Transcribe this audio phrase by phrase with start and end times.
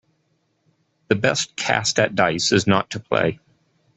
[1.09, 3.39] The best cast at dice is not to play.